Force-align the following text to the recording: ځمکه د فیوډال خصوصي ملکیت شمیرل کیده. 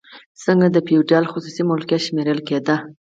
ځمکه 0.43 0.67
د 0.71 0.77
فیوډال 0.87 1.25
خصوصي 1.31 1.61
ملکیت 1.69 2.01
شمیرل 2.07 2.39
کیده. 2.47 2.75